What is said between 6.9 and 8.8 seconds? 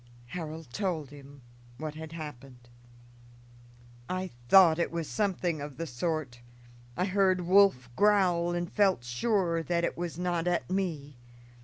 I heard Wolf growl and